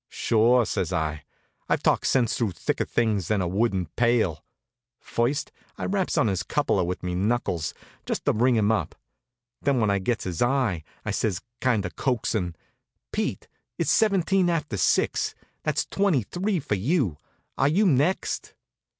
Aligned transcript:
"Sure," 0.09 0.65
says 0.65 0.91
I. 0.91 1.25
"I've 1.69 1.83
talked 1.83 2.07
sense 2.07 2.35
through 2.35 2.53
thicker 2.53 2.85
things 2.85 3.27
than 3.27 3.39
a 3.39 3.47
wooden 3.47 3.85
pail." 3.85 4.43
First 4.99 5.51
I 5.77 5.85
raps 5.85 6.17
on 6.17 6.25
his 6.25 6.41
cupola 6.41 6.83
with 6.83 7.03
me 7.03 7.13
knuckles, 7.13 7.75
just 8.07 8.25
to 8.25 8.31
ring 8.33 8.55
him 8.55 8.71
up. 8.71 8.95
Then, 9.61 9.79
when 9.79 9.91
I 9.91 9.99
gets 9.99 10.23
his 10.23 10.41
eye, 10.41 10.83
I 11.05 11.11
says, 11.11 11.43
kind 11.59 11.85
of 11.85 11.95
coaxin': 11.97 12.55
"Pete, 13.11 13.47
it's 13.77 13.91
seventeen 13.91 14.49
after 14.49 14.75
six. 14.75 15.35
That's 15.61 15.85
twenty 15.85 16.23
three 16.23 16.59
for 16.59 16.73
you. 16.73 17.17
Are 17.55 17.67
you 17.67 17.85
next?" 17.85 18.55